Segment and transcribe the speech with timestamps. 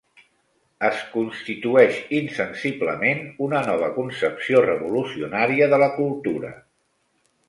[0.87, 6.51] Es constitueix insensiblement una nova concepció revolucionària de la cultura.